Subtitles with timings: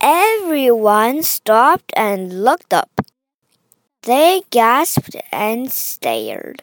[0.00, 3.00] Everyone stopped and looked up.
[4.02, 6.62] They gasped and stared.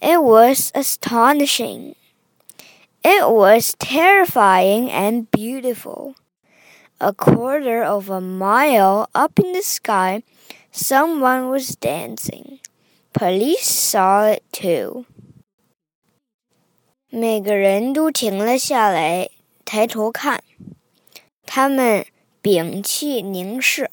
[0.00, 1.94] It was astonishing.
[3.04, 6.14] It was terrifying and beautiful.
[7.00, 10.22] A quarter of a mile up in the sky,
[10.72, 12.58] someone was dancing.
[13.12, 15.06] Police saw it too.
[17.10, 19.30] 每个人都停了下来，
[19.64, 20.42] 抬头看。
[21.44, 22.06] 他们
[22.46, 23.90] 屏气凝视，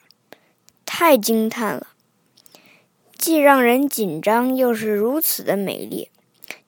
[0.86, 1.88] 太惊叹了！
[3.18, 6.10] 既让人紧张，又是如此的美丽。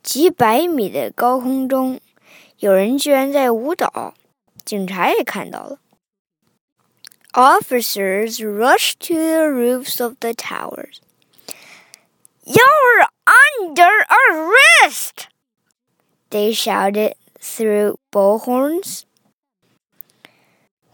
[0.03, 1.99] 几百米的高空中，
[2.57, 4.13] 有人居然在舞蹈。
[4.65, 5.79] 警察也看到了。
[7.33, 10.97] Officers rushed to the roofs of the towers.
[12.43, 15.27] You're under arrest!
[16.29, 19.03] They shouted through bullhorns.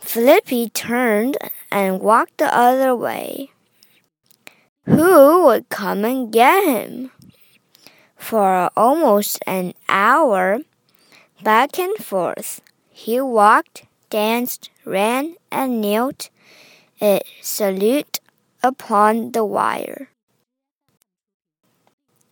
[0.03, 1.39] Philippe turned
[1.71, 3.51] and walked the other way.
[4.85, 7.13] Who would come and get him?
[8.17, 10.59] For almost an hour,
[11.43, 16.29] back and forth, he walked, danced, ran, and knelt
[17.01, 18.21] a salute
[18.63, 20.09] upon the wire.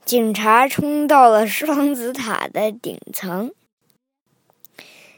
[0.05, 3.53] 警察冲到了双子塔的顶层。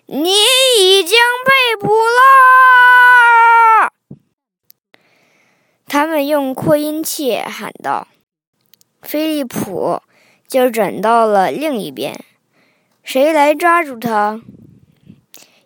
[0.07, 0.31] 你
[0.79, 3.93] 已经被捕了！
[5.87, 8.09] 他们用扩音器喊道。
[9.01, 10.03] 菲利普
[10.47, 12.25] 就转到了另一边。
[13.03, 14.43] 谁来抓住他？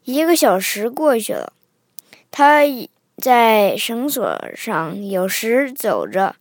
[0.05, 1.53] 一个小时过去了，
[2.31, 2.61] 他
[3.17, 6.37] 在绳索上有时走着，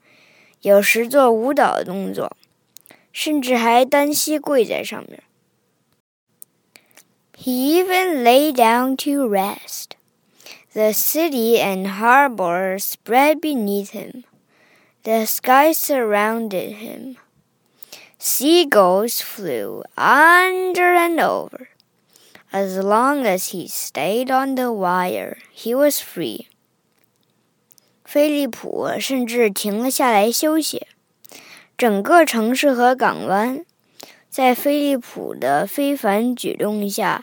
[0.61, 2.37] 有时做舞蹈动作，
[3.11, 5.23] 甚至还单膝跪在上面。
[7.36, 9.96] He even lay down to rest.
[10.72, 14.24] The city and harbor spread beneath him.
[15.04, 17.16] The sky surrounded him.
[18.18, 21.70] Seagulls flew under and over.
[22.52, 26.48] As long as he stayed on the wire, he was free.
[28.04, 30.86] 菲利普甚至停了下来休息。
[31.78, 33.64] 整个城市和港湾
[34.28, 37.22] 在菲利普的非凡举动下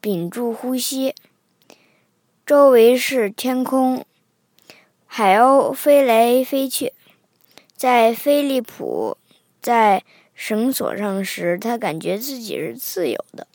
[0.00, 1.14] 屏住呼吸。
[2.46, 4.04] 周围是天空，
[5.06, 6.92] 海鸥飞来飞去。
[7.76, 9.16] 在菲利普
[9.62, 10.02] 在
[10.34, 13.46] 绳索上时，他感觉自己是自由的。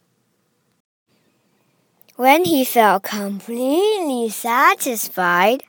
[2.15, 5.61] When he felt completely satisfied,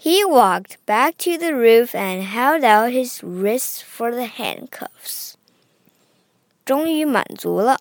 [0.00, 5.34] he walked back to the roof and held out his wrists for the handcuffs.
[6.64, 7.78] 终于满足了，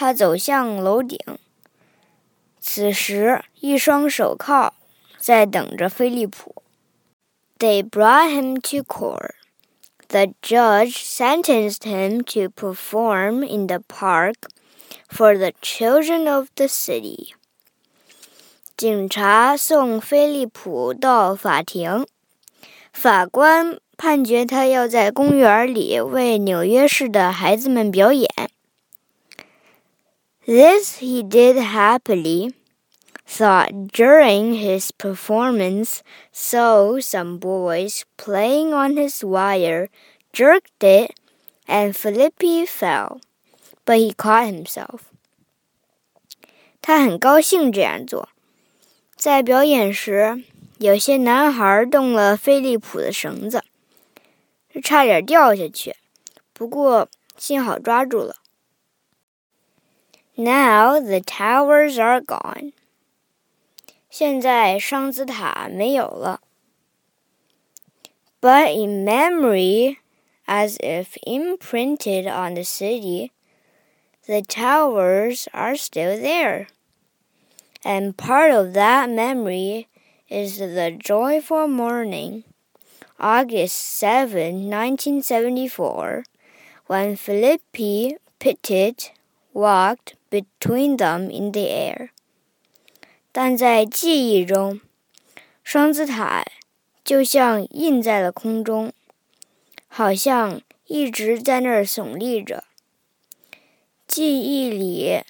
[0.00, 1.18] 他走向楼顶。
[2.60, 4.72] 此时，一双手铐
[5.18, 6.62] 在等着菲利普。
[7.58, 9.32] They brought him to court.
[10.06, 14.34] The judge sentenced him to perform in the park
[15.08, 17.30] for the children of the city.
[18.76, 22.06] 警察送菲利普到法庭，
[22.92, 28.28] 法官判决他要在公园里为纽约市的孩子们表演。
[30.48, 32.54] This he did happily,
[33.26, 39.90] thought during his performance, so some boys playing on his wire
[40.32, 41.12] jerked it,
[41.66, 43.20] and Philippe fell.
[43.84, 45.00] But he caught himself.
[46.80, 48.30] 他很高兴这样做。
[49.16, 50.42] 在表演时，
[50.78, 53.62] 有些男孩动了飞利浦的绳子，
[54.82, 55.94] 差点掉下去，
[56.54, 58.36] 不过幸好抓住了。
[60.38, 62.72] now the towers are gone.
[64.08, 66.40] 现在双子塔没有了。
[68.40, 69.98] But in memory,
[70.46, 73.32] as if imprinted on the city,
[74.26, 76.68] the towers are still there.
[77.84, 79.88] And part of that memory
[80.28, 82.44] is the joyful morning,
[83.18, 86.24] August 7, 1974,
[86.86, 89.17] when Philippe Petit.
[89.52, 92.10] Walked between them in the air.
[93.32, 94.80] 但在记忆中，
[95.62, 96.44] 双子塔
[97.04, 98.92] 就像印在了空中，
[99.86, 102.64] 好像一直在那儿耸立着。
[104.06, 105.22] 记忆里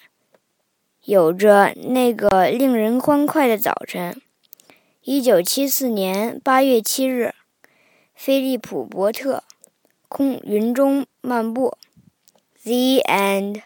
[1.03, 4.21] 有着那个令人欢快的早晨。
[5.01, 7.33] 一九七四年八月七日，
[8.13, 9.43] 菲利普·伯特，
[10.07, 11.77] 空云中漫步。
[12.63, 13.63] The end.